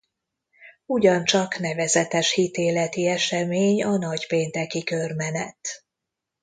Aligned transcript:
Ugyancsak 0.85 1.59
nevezetes 1.59 2.31
hitéleti 2.33 3.07
esemény 3.07 3.83
a 3.83 3.97
nagypénteki 3.97 4.83
körmenet. 4.83 5.83